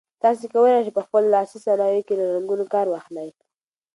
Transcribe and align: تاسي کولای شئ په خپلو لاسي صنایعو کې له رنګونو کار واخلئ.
تاسي 0.23 0.45
کولای 0.53 0.81
شئ 0.85 0.91
په 0.97 1.01
خپلو 1.05 1.31
لاسي 1.35 1.57
صنایعو 1.65 2.05
کې 2.07 2.13
له 2.19 2.25
رنګونو 2.35 2.65
کار 2.73 2.85
واخلئ. 2.89 3.29